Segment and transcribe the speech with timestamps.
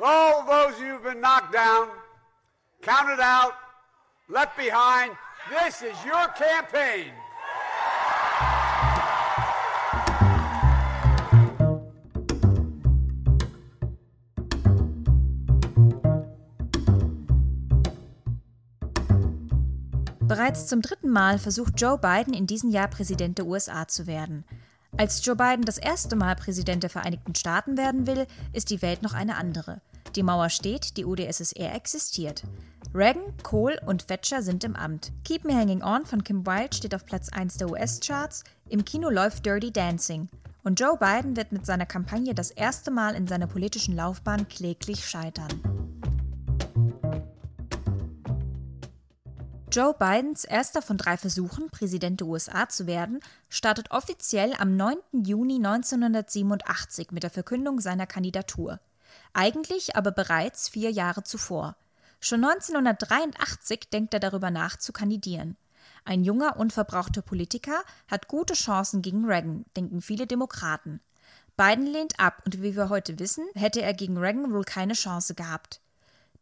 [0.00, 1.88] All those who've been knocked down,
[2.82, 3.54] counted out,
[4.28, 5.12] left behind,
[5.50, 7.10] this is your campaign.
[20.20, 24.44] Bereits zum dritten Mal versucht Joe Biden in diesem Jahr Präsident der USA zu werden.
[24.98, 29.00] Als Joe Biden das erste Mal Präsident der Vereinigten Staaten werden will, ist die Welt
[29.00, 29.80] noch eine andere.
[30.16, 32.42] Die Mauer steht, die UdSSR existiert.
[32.92, 35.12] Reagan, Kohl und Thatcher sind im Amt.
[35.22, 38.42] Keep Me Hanging On von Kim Wilde steht auf Platz 1 der US-Charts.
[38.68, 40.28] Im Kino läuft Dirty Dancing.
[40.64, 45.08] Und Joe Biden wird mit seiner Kampagne das erste Mal in seiner politischen Laufbahn kläglich
[45.08, 45.97] scheitern.
[49.70, 54.96] Joe Bidens erster von drei Versuchen, Präsident der USA zu werden, startet offiziell am 9.
[55.12, 58.80] Juni 1987 mit der Verkündung seiner Kandidatur.
[59.34, 61.76] Eigentlich aber bereits vier Jahre zuvor.
[62.18, 65.58] Schon 1983 denkt er darüber nach, zu kandidieren.
[66.04, 71.00] Ein junger, unverbrauchter Politiker hat gute Chancen gegen Reagan, denken viele Demokraten.
[71.58, 75.34] Biden lehnt ab und wie wir heute wissen, hätte er gegen Reagan wohl keine Chance
[75.34, 75.82] gehabt.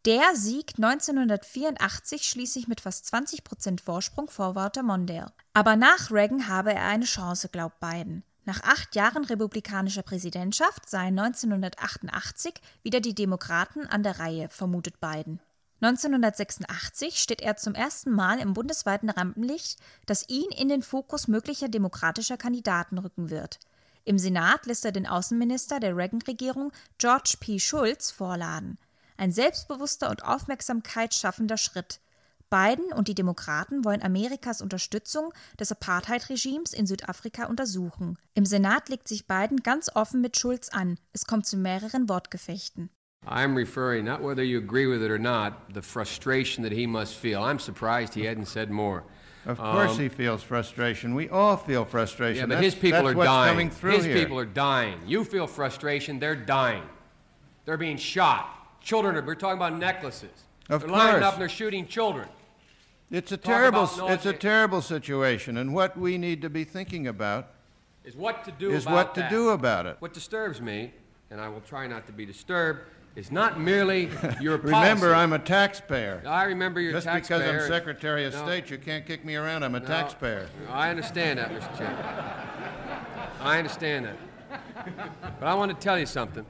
[0.06, 5.32] Der siegt 1984 schließlich mit fast 20 Prozent Vorsprung vor Walter Mondale.
[5.52, 8.22] Aber nach Reagan habe er eine Chance, glaubt Biden.
[8.44, 12.54] Nach acht Jahren republikanischer Präsidentschaft seien 1988
[12.84, 15.40] wieder die Demokraten an der Reihe, vermutet Biden.
[15.80, 21.68] 1986 steht er zum ersten Mal im bundesweiten Rampenlicht, das ihn in den Fokus möglicher
[21.68, 23.58] demokratischer Kandidaten rücken wird.
[24.04, 27.58] Im Senat lässt er den Außenminister der Reagan-Regierung George P.
[27.58, 28.78] Schulz vorladen.
[29.16, 32.00] Ein selbstbewusster und Aufmerksamkeit schaffender Schritt.
[32.48, 38.18] Biden und die Demokraten wollen Amerikas Unterstützung des Apartheid-Regimes in Südafrika untersuchen.
[38.34, 40.98] Im Senat legt sich Biden ganz offen mit Schulz an.
[41.12, 42.90] Es kommt zu mehreren Wortgefechten.
[43.26, 47.14] I'm referring, not whether you agree with it or not, the frustration that he must
[47.14, 47.40] feel.
[47.40, 49.02] I'm surprised he hadn't said more.
[49.46, 51.14] Of course um, he feels frustration.
[51.14, 52.36] We all feel frustration.
[52.36, 53.70] Yeah, but that's, his people are dying.
[53.70, 54.14] His here.
[54.14, 54.98] people are dying.
[55.06, 56.82] You feel frustration, they're dying.
[57.64, 58.46] They're being shot.
[58.86, 60.30] Children are, we're talking about necklaces.
[60.70, 61.00] Of they're course.
[61.00, 62.28] lining up and they're shooting children.
[63.10, 67.48] It's a terrible it's a terrible situation and what we need to be thinking about
[68.04, 69.28] is what to do is about what that.
[69.28, 69.96] to do about it.
[69.98, 70.92] What disturbs me,
[71.32, 72.82] and I will try not to be disturbed,
[73.16, 74.08] is not merely
[74.40, 75.12] your Remember.
[75.12, 76.22] I'm a taxpayer.
[76.24, 77.40] I remember your Just taxpayer.
[77.40, 78.46] because I'm Secretary of No.
[78.46, 79.64] State, you can't kick me around.
[79.64, 80.48] I'm a No, taxpayer.
[80.70, 81.76] I understand that, Mr.
[81.76, 82.04] Chairman.
[83.40, 84.16] I understand that.
[85.40, 86.46] But I want to tell you something.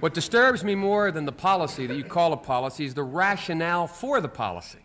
[0.00, 3.88] What disturbs me more than the policy that you call a policy is the rationale
[3.88, 4.78] for the policy.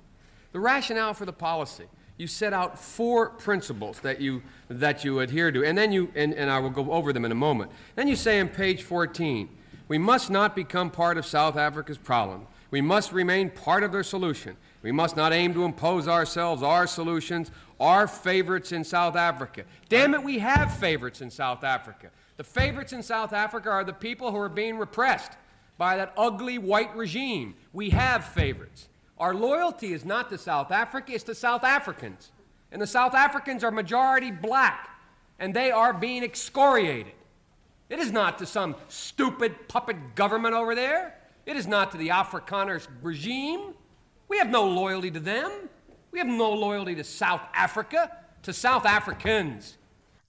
[0.54, 1.86] The rationale for the policy.
[2.18, 6.34] You set out four principles that you, that you adhere to, and then you, and,
[6.34, 7.72] and I will go over them in a moment.
[7.96, 9.50] Then you say on page 14,
[9.88, 12.48] we must not become part of South Africa's problem.
[12.72, 14.58] We must remain part of their solution.
[14.82, 19.66] We must not aim to impose ourselves, our solutions, our favorites in South Africa.
[19.90, 22.10] Damn it, we have favorites in South Africa.
[22.38, 25.34] The favorites in South Africa are the people who are being repressed
[25.78, 27.56] by that ugly white regime.
[27.74, 28.88] We have favorites.
[29.20, 32.32] Our loyalty is not to South Africa, it's to South Africans.
[32.72, 34.90] And the South Africans are majority black,
[35.40, 37.14] and they are being excoriated.
[37.90, 41.16] It is not to some stupid puppet government over there.
[41.46, 43.76] It is not to the Afrikaner regime.
[44.28, 45.52] We have no loyalty to them.
[46.12, 48.12] We have no loyalty to South Africa,
[48.44, 49.78] to South Africans.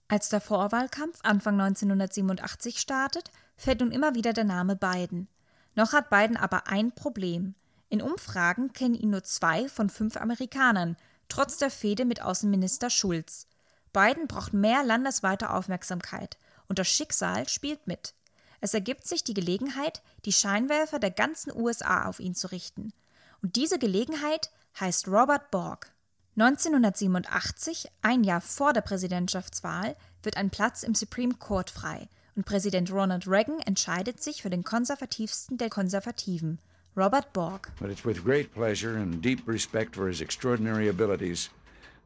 [0.07, 5.27] Als der Vorwahlkampf Anfang 1987 startet, fällt nun immer wieder der Name Biden.
[5.73, 7.55] Noch hat Biden aber ein Problem.
[7.89, 10.95] In Umfragen kennen ihn nur zwei von fünf Amerikanern,
[11.27, 13.47] trotz der Fehde mit Außenminister Schulz.
[13.93, 18.13] Biden braucht mehr landesweite Aufmerksamkeit und das Schicksal spielt mit.
[18.61, 22.93] Es ergibt sich die Gelegenheit, die Scheinwerfer der ganzen USA auf ihn zu richten.
[23.41, 25.91] Und diese Gelegenheit heißt Robert Borg.
[26.37, 32.91] 1987, ein Jahr vor der Präsidentschaftswahl, wird ein Platz im Supreme Court frei und Präsident
[32.91, 36.59] Ronald Reagan entscheidet sich für den konservativsten der Konservativen,
[36.97, 37.71] Robert Borg.
[37.79, 41.49] But it's with great pleasure and deep respect for his extraordinary abilities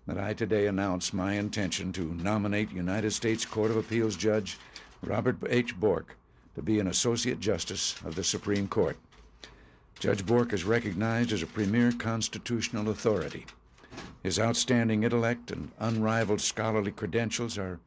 [0.05, 4.59] that I today announce my intention to nominate United States Court of Appeals Judge
[5.01, 5.79] Robert H.
[5.79, 6.15] Bork
[6.53, 8.97] to be an Associate Justice of the Supreme Court.
[9.99, 13.47] Judge Bork is recognized as a premier constitutional authority.
[14.23, 17.79] His outstanding intellect and unrivaled scholarly credentials are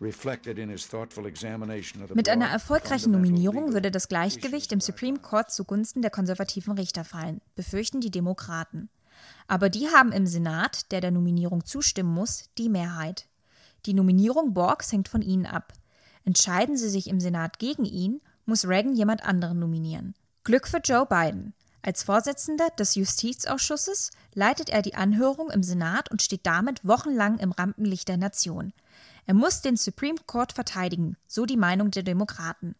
[0.00, 4.80] reflected in his thoughtful examination of the Mit einer erfolgreichen Nominierung würde das Gleichgewicht im
[4.80, 8.90] Supreme Court zugunsten der konservativen Richter fallen, befürchten die Demokraten.
[9.48, 13.26] Aber die haben im Senat, der der Nominierung zustimmen muss, die Mehrheit.
[13.86, 15.72] Die Nominierung Borgs hängt von ihnen ab.
[16.24, 20.14] Entscheiden sie sich im Senat gegen ihn, muss Reagan jemand anderen nominieren.
[20.44, 21.54] Glück für Joe Biden.
[21.82, 27.52] Als Vorsitzender des Justizausschusses leitet er die Anhörung im Senat und steht damit wochenlang im
[27.52, 28.72] Rampenlicht der Nation.
[29.26, 32.74] Er muss den Supreme Court verteidigen, so die Meinung der Demokraten.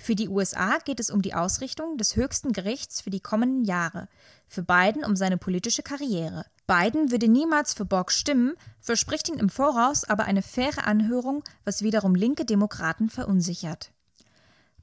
[0.00, 4.08] Für die USA geht es um die Ausrichtung des höchsten Gerichts für die kommenden Jahre,
[4.46, 6.46] für Biden um seine politische Karriere.
[6.68, 11.82] Biden würde niemals für Borg stimmen, verspricht ihn im Voraus aber eine faire Anhörung, was
[11.82, 13.90] wiederum linke Demokraten verunsichert.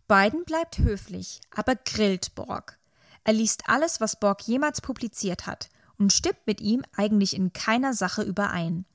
[0.08, 2.78] Biden bleibt höflich, aber grillt Borg.
[3.26, 7.94] Er liest alles, was Borg jemals publiziert hat und stimmt mit ihm eigentlich in keiner
[7.94, 8.86] Sache überein.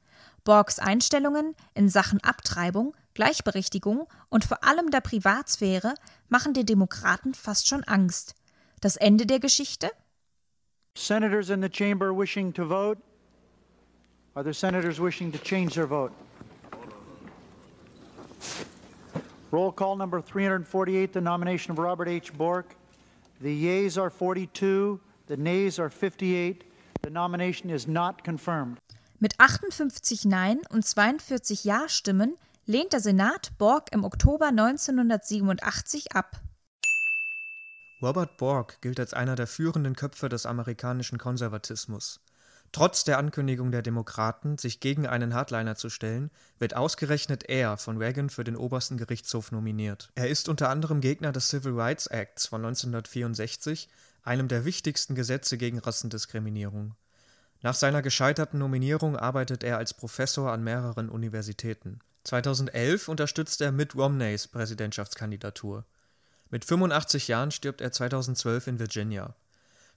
[0.45, 5.95] Borgs Einstellungen in Sachen Abtreibung, Gleichberechtigung und vor allem der Privatsphäre
[6.29, 8.37] machen den Demokraten fast schon Angst.
[8.81, 9.91] Das Ende der Geschichte?
[10.97, 13.01] Senators in the chamber wishing to vote?
[14.35, 16.13] Are there senators wishing to change their vote?
[19.51, 22.33] Roll call number 348, the nomination of Robert H.
[22.39, 22.77] Bork.
[23.43, 26.63] The yeas are 42, the nays are 58.
[27.03, 28.79] The nomination is not confirmed.
[29.19, 36.43] Mit 58 Nein und 42 Ja-Stimmen lehnt der Senat Borg im Oktober 1987 ab.
[38.03, 42.21] Robert Borg gilt als einer der führenden Köpfe des amerikanischen Konservatismus.
[42.73, 46.31] Trotz der Ankündigung der Demokraten, sich gegen einen Hardliner zu stellen,
[46.61, 50.11] wird ausgerechnet er von Reagan für den obersten Gerichtshof nominiert.
[50.15, 53.89] Er ist unter anderem Gegner des Civil Rights Acts von 1964,
[54.23, 56.95] einem der wichtigsten Gesetze gegen Rassendiskriminierung.
[57.63, 61.99] Nach seiner gescheiterten Nominierung arbeitet er als Professor an mehreren Universitäten.
[62.25, 65.85] 2011 unterstützt er Mitt Romneys Präsidentschaftskandidatur.
[66.51, 69.35] Mit 85 Jahren stirbt er 2012 in Virginia.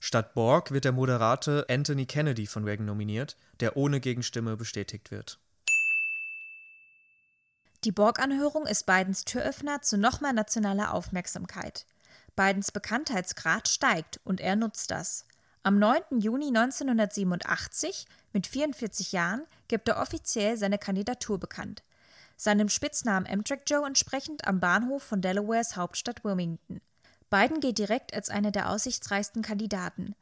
[0.05, 5.39] Statt Borg wird der Moderate Anthony Kennedy von Reagan nominiert, der ohne Gegenstimme bestätigt wird.
[7.85, 11.85] Die Borg-Anhörung ist Bidens Türöffner zu noch mehr nationaler Aufmerksamkeit.
[12.35, 15.25] Bidens Bekanntheitsgrad steigt und er nutzt das.
[15.63, 16.19] Am 9.
[16.19, 21.81] Juni 1987, mit 44 Jahren, gibt er offiziell seine Kandidatur bekannt.
[22.35, 26.81] Seinem Spitznamen Amtrak Joe entsprechend am Bahnhof von Delawares Hauptstadt Wilmington.
[27.33, 30.13] Biden geht direkt als einer der aussichtsreichsten Kandidaten.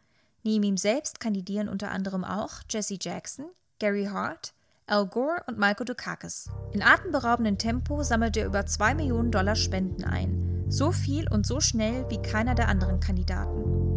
[0.44, 3.48] Neben ihm selbst kandidieren unter anderem auch Jesse Jackson,
[3.80, 4.54] Gary Hart,
[4.88, 6.50] Al Gore und Michael Dukakis.
[6.72, 10.64] In atemberaubendem Tempo sammelt er über 2 Millionen Dollar Spenden ein.
[10.70, 13.91] So viel und so schnell wie keiner der anderen Kandidaten.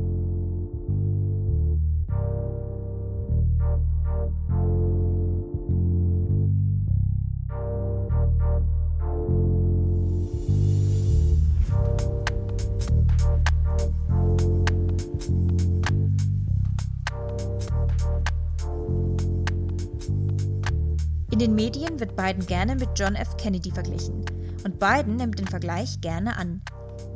[21.34, 23.36] In den Medien wird Biden gerne mit John F.
[23.36, 24.24] Kennedy verglichen.
[24.62, 26.62] Und Biden nimmt den Vergleich gerne an.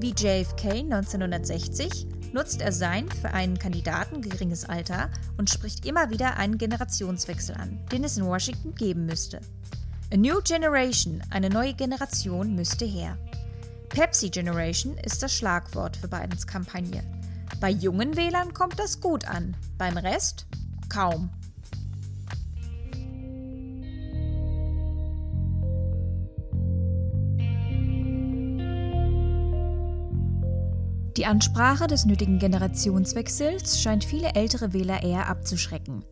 [0.00, 6.36] Wie JFK 1960 nutzt er sein für einen Kandidaten geringes Alter und spricht immer wieder
[6.36, 9.40] einen Generationswechsel an, den es in Washington geben müsste.
[10.12, 13.16] A New Generation, eine neue Generation, müsste her.
[13.88, 17.04] Pepsi Generation ist das Schlagwort für Bidens Kampagne.
[17.60, 20.46] Bei jungen Wählern kommt das gut an, beim Rest
[20.88, 21.30] kaum.
[31.18, 36.04] Die Ansprache des nötigen Generationswechsels scheint viele ältere Wähler eher abzuschrecken.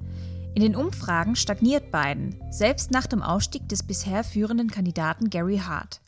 [0.57, 6.01] In den Umfragen stagniert Biden, selbst nach dem Ausstieg des bisher führenden Kandidaten Gary Hart.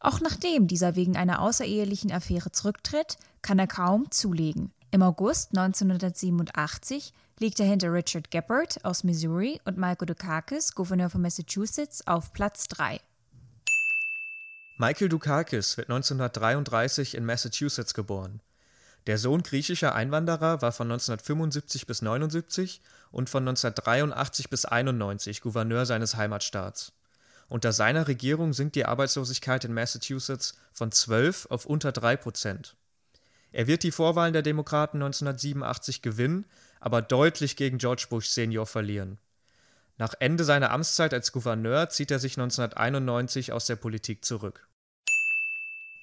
[0.00, 4.70] Auch nachdem dieser wegen einer außerehelichen Affäre zurücktritt, kann er kaum zulegen.
[4.90, 11.22] Im August 1987 liegt er hinter Richard Gephardt aus Missouri und Michael Dukakis, Gouverneur von
[11.22, 13.00] Massachusetts, auf Platz 3.
[14.78, 18.42] Michael Dukakis wird 1933 in Massachusetts geboren.
[19.06, 25.86] Der Sohn griechischer Einwanderer war von 1975 bis 79 und von 1983 bis 91 Gouverneur
[25.86, 26.92] seines Heimatstaats.
[27.48, 32.76] Unter seiner Regierung sinkt die Arbeitslosigkeit in Massachusetts von 12 auf unter 3 Prozent.
[33.52, 36.44] Er wird die Vorwahlen der Demokraten 1987 gewinnen,
[36.80, 39.16] aber deutlich gegen George Bush Senior verlieren.
[39.98, 44.68] Nach Ende seiner Amtszeit als Gouverneur zieht er sich 1991 aus der Politik zurück.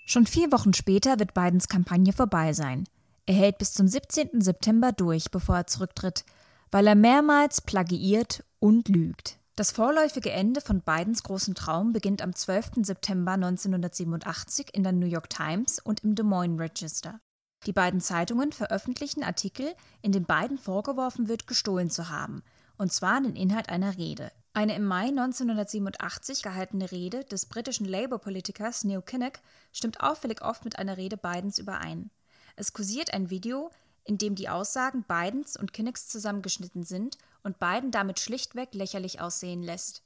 [0.05, 2.85] Schon vier Wochen später wird Bidens Kampagne vorbei sein.
[3.25, 4.41] Er hält bis zum 17.
[4.41, 6.25] September durch, bevor er zurücktritt,
[6.71, 9.37] weil er mehrmals plagiiert und lügt.
[9.55, 12.71] Das vorläufige Ende von Bidens großen Traum beginnt am 12.
[12.81, 17.19] September 1987 in der New York Times und im Des Moines Register.
[17.67, 22.43] Die beiden Zeitungen veröffentlichen Artikel, in denen Biden vorgeworfen wird, gestohlen zu haben
[22.77, 24.31] und zwar den Inhalt einer Rede.
[24.53, 29.39] Eine im Mai 1987 gehaltene Rede des britischen Labour-Politikers Neil Kinnock
[29.71, 32.11] stimmt auffällig oft mit einer Rede Bidens überein.
[32.55, 33.71] Es kursiert ein Video,
[34.03, 39.63] in dem die Aussagen Bidens und Kinnecks zusammengeschnitten sind und Biden damit schlichtweg lächerlich aussehen
[39.63, 40.03] lässt.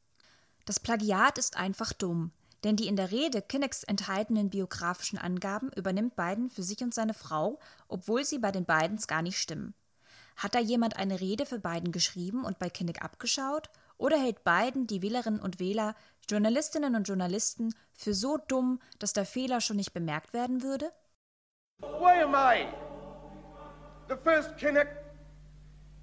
[0.65, 2.31] Das Plagiat ist einfach dumm,
[2.63, 7.13] denn die in der Rede Kinnecks enthaltenen biografischen Angaben übernimmt Biden für sich und seine
[7.13, 9.73] Frau, obwohl sie bei den Bidens gar nicht stimmen.
[10.37, 13.69] Hat da jemand eine Rede für Biden geschrieben und bei Kinnick abgeschaut?
[13.97, 15.95] Oder hält Biden die Wählerinnen und Wähler,
[16.29, 20.91] Journalistinnen und Journalisten für so dumm, dass der Fehler schon nicht bemerkt werden würde?
[21.79, 22.67] Why am I
[24.07, 24.87] the first Kinnick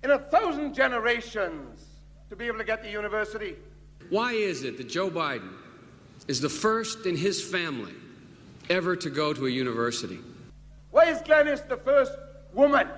[0.02, 1.82] in a thousand generations
[2.28, 3.56] to be able to get to university?
[4.10, 5.52] Why is it that Joe Biden
[6.26, 7.94] is the first in his family
[8.68, 10.18] ever to go to a university?
[10.90, 12.12] Why is Glenys the first
[12.52, 12.88] woman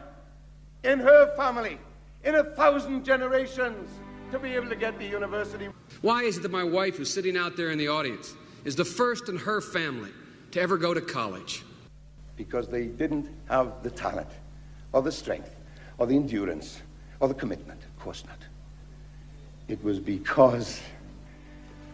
[0.87, 1.79] in her family
[2.25, 3.91] in a thousand generations
[4.31, 5.69] to be able to get the university?
[6.01, 8.85] Why is it that my wife, who's sitting out there in the audience, is the
[8.85, 10.11] first in her family
[10.53, 11.65] to ever go to college?
[12.37, 14.29] Because they didn't have the talent,
[14.93, 15.57] or the strength,
[15.99, 16.83] or the endurance,
[17.21, 17.83] or the commitment.
[17.83, 18.39] Of course not.
[19.69, 20.81] It was because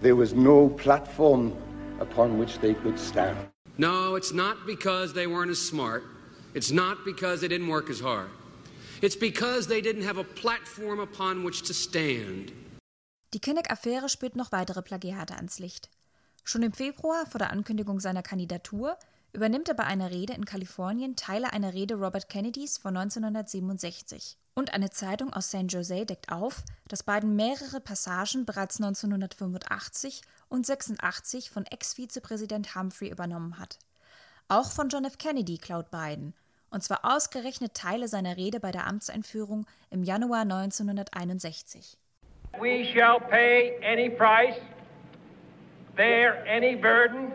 [0.02, 1.56] there was no platform
[2.00, 3.38] upon which they could stand.
[3.78, 6.04] No, it's not because they weren't as smart.
[6.54, 8.28] It's not because they didn't work as hard.
[9.02, 12.52] It's because they didn't have a platform upon which to stand.
[13.34, 15.90] Die Kinnock-Affäre spürt noch weitere Plagiate ans Licht.
[16.44, 18.96] Schon im Februar vor der Ankündigung seiner Kandidatur
[19.32, 24.38] übernimmt er bei einer Rede in Kalifornien Teile einer Rede Robert Kennedys von 1967.
[24.54, 30.64] Und eine Zeitung aus San Jose deckt auf, dass Biden mehrere Passagen bereits 1985 und
[30.64, 33.80] 86 von Ex-Vizepräsident Humphrey übernommen hat.
[34.46, 35.18] Auch von John F.
[35.18, 36.34] Kennedy klaut Biden,
[36.72, 41.96] und zwar ausgerechnet Teile seiner Rede bei der Amtseinführung im Januar 1961.
[42.60, 44.58] We shall pay any price,
[45.96, 47.32] bear any burden,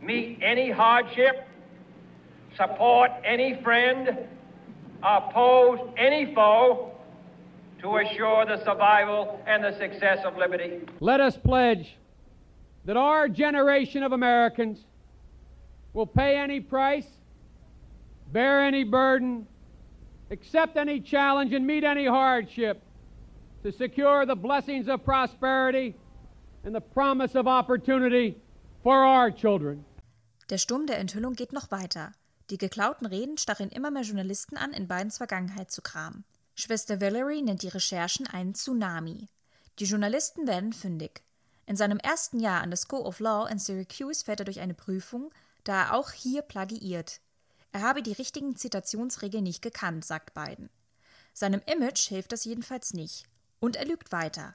[0.00, 1.46] meet any hardship,
[2.56, 4.28] support any friend,
[5.02, 6.92] oppose any foe
[7.80, 10.80] to assure the survival and the success of liberty.
[11.00, 11.96] Let us pledge
[12.84, 14.84] that our generation of Americans
[15.92, 17.06] will pay any price,
[18.32, 19.46] bear any burden,
[20.30, 22.82] accept any challenge, and meet any hardship
[23.62, 25.94] to secure the blessings of prosperity
[26.64, 28.36] and the promise of opportunity
[28.82, 29.84] for our children.
[30.50, 32.12] Der Sturm der Enthüllung geht noch weiter.
[32.50, 36.24] Die geklauten Reden stacheln immer mehr Journalisten an, in Bidens Vergangenheit zu kramen.
[36.54, 39.28] Schwester Valerie nennt die Recherchen einen Tsunami.
[39.78, 41.22] Die Journalisten werden fündig.
[41.66, 44.74] In seinem ersten Jahr an der School of Law in Syracuse fällt er durch eine
[44.74, 45.30] Prüfung,
[45.64, 47.20] da er auch hier plagiiert.
[47.72, 50.70] Er habe die richtigen Zitationsregeln nicht gekannt, sagt Biden.
[51.32, 53.24] Seinem Image hilft das jedenfalls nicht.
[53.60, 54.54] Und er lügt weiter.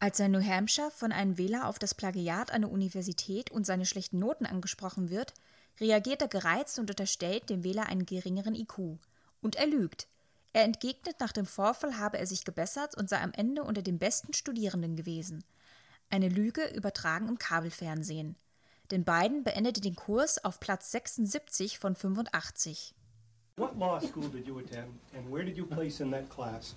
[0.00, 3.84] Als er New Hampshire von einem Wähler auf das Plagiat an der Universität und seine
[3.84, 5.34] schlechten Noten angesprochen wird,
[5.80, 8.98] reagiert er gereizt und unterstellt dem Wähler einen geringeren IQ.
[9.40, 10.08] Und er lügt.
[10.52, 13.98] Er entgegnet, nach dem Vorfall habe er sich gebessert und sei am Ende unter den
[13.98, 15.44] besten Studierenden gewesen.
[16.10, 18.36] Eine Lüge übertragen im Kabelfernsehen.
[18.90, 22.94] Denn Biden beendete den Kurs auf Platz 76 von 85.
[23.58, 26.76] What law school did you attend, and where did you place in that class?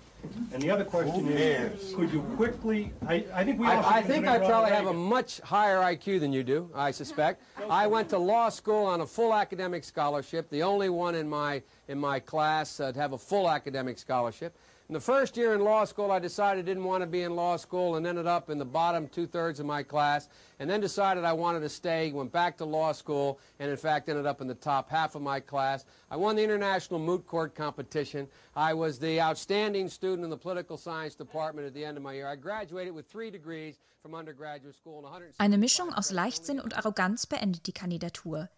[0.52, 2.92] And the other question is, could you quickly?
[3.06, 3.68] I, I think we.
[3.68, 6.68] Also I, I think I probably have a much higher IQ than you do.
[6.74, 7.40] I suspect.
[7.70, 11.62] I went to law school on a full academic scholarship, the only one in my
[11.86, 14.58] in my class uh, to have a full academic scholarship.
[14.92, 17.34] In the first year in law school, I decided I didn't want to be in
[17.34, 21.24] law school and ended up in the bottom two-thirds of my class, and then decided
[21.24, 24.48] I wanted to stay, went back to law school, and in fact ended up in
[24.48, 25.86] the top half of my class.
[26.10, 28.28] I won the International Moot Court competition.
[28.54, 32.12] I was the outstanding student in the political science department at the end of my
[32.12, 32.28] year.
[32.28, 35.02] I graduated with three degrees from undergraduate school.
[35.38, 38.50] Eine Mischung aus Leichtsinn und Arroganz beendet die Kandidatur.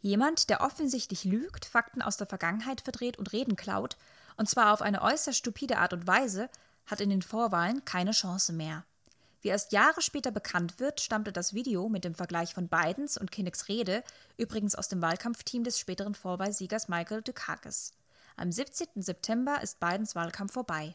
[0.00, 3.98] Jemand, der offensichtlich lügt, Fakten aus der Vergangenheit verdreht und Reden klaut,
[4.36, 6.48] und zwar auf eine äußerst stupide Art und Weise,
[6.86, 8.84] hat in den Vorwahlen keine Chance mehr.
[9.42, 13.32] Wie erst Jahre später bekannt wird, stammte das Video mit dem Vergleich von Bidens und
[13.32, 14.04] Kinnecks Rede
[14.36, 17.92] übrigens aus dem Wahlkampfteam des späteren Vorwahlsiegers Michael Dukakis.
[18.36, 19.02] Am 17.
[19.02, 20.94] September ist Bidens Wahlkampf vorbei.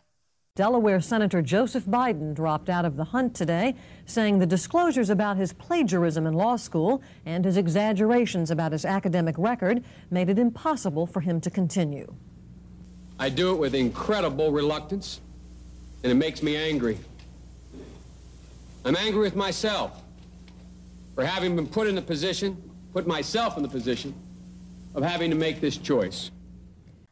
[0.56, 3.75] Delaware Senator Joseph Biden dropped out of the hunt today,
[4.06, 9.38] saying the disclosures about his plagiarism in law school and his exaggerations about his academic
[9.38, 12.12] record made it impossible for him to continue.
[13.20, 15.20] I do it with incredible reluctance,
[16.04, 16.98] and it makes me angry.
[18.86, 19.92] I'm angry with myself
[21.16, 22.56] for having been put in the position,
[22.94, 24.14] put myself in the position,
[24.94, 26.32] of having to make this choice.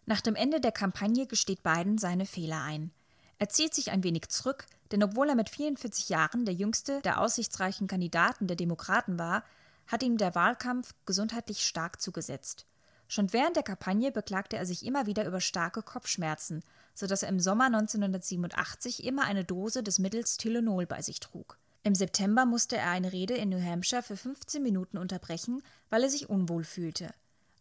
[0.05, 2.91] Nach dem Ende der Kampagne gesteht Biden seine Fehler ein.
[3.39, 7.19] Er zieht sich ein wenig zurück, denn obwohl er mit 44 Jahren der jüngste der
[7.19, 9.43] aussichtsreichen Kandidaten der Demokraten war,
[9.87, 12.67] hat ihm der Wahlkampf gesundheitlich stark zugesetzt.
[13.07, 17.39] Schon während der Kampagne beklagte er sich immer wieder über starke Kopfschmerzen, sodass er im
[17.39, 21.57] Sommer 1987 immer eine Dose des Mittels Tylenol bei sich trug.
[21.83, 26.09] Im September musste er eine Rede in New Hampshire für 15 Minuten unterbrechen, weil er
[26.09, 27.13] sich unwohl fühlte.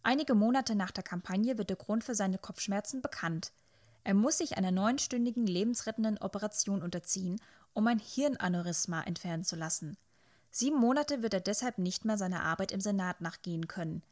[0.02, 3.52] Einige Monate nach der Kampagne wird der Grund für seine Kopfschmerzen bekannt.
[4.02, 7.40] Er muss sich einer neunstündigen lebensrettenden Operation unterziehen,
[7.74, 9.96] um ein Hirnaneurysma entfernen zu lassen.
[10.50, 14.02] Sieben Monate wird er deshalb nicht mehr seiner Arbeit im Senat nachgehen können.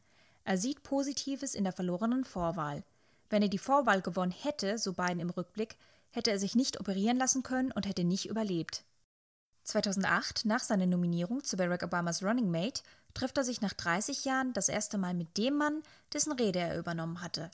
[0.45, 2.83] Er sieht Positives in der verlorenen Vorwahl.
[3.29, 5.77] Wenn er die Vorwahl gewonnen hätte, so Biden im Rückblick,
[6.11, 8.83] hätte er sich nicht operieren lassen können und hätte nicht überlebt.
[9.63, 12.83] 2008, nach seiner Nominierung zu Barack Obamas Running Mate,
[13.13, 15.81] trifft er sich nach 30 Jahren das erste Mal mit dem Mann,
[16.11, 17.49] dessen Rede er übernommen hatte.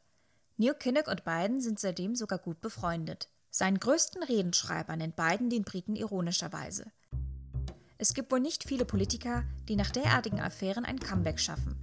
[0.58, 3.30] Neil Kinnock und Biden sind seitdem sogar gut befreundet.
[3.52, 6.86] Seinen größten Redenschreiber nennt Biden den Briten ironischerweise.
[7.98, 11.76] Es gibt wohl nicht viele Politiker, die nach derartigen Affären ein Comeback schaffen.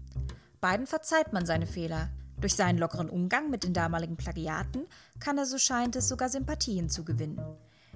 [0.60, 4.86] Biden verzeiht man seine Fehler, durch seinen lockeren Umgang mit den damaligen Plagiaten
[5.20, 7.40] kann er, so scheint es, sogar Sympathien zugewinnen.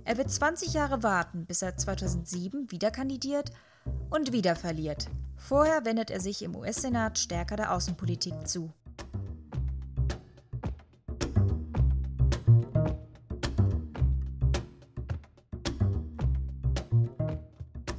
[0.04, 3.50] Er wird 20 Jahre warten, bis er 2007 wieder kandidiert
[4.08, 5.08] und wieder verliert.
[5.36, 8.72] Vorher wendet er sich im US-Senat stärker der Außenpolitik zu.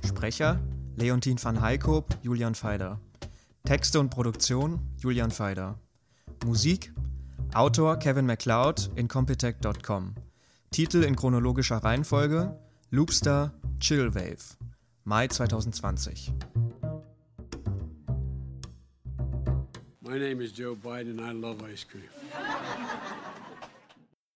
[0.05, 0.59] Sprecher
[0.95, 2.99] Leontin van Heikoop, Julian Feider.
[3.71, 5.79] Texte und Produktion Julian Feider.
[6.43, 6.91] Musik
[7.53, 10.15] Autor Kevin MacLeod in Compitech.com.
[10.71, 12.59] Titel in chronologischer Reihenfolge
[12.89, 14.57] Loopstar Chillwave.
[15.05, 16.33] Mai 2020.
[20.01, 22.09] My name is Joe Biden I love ice cream.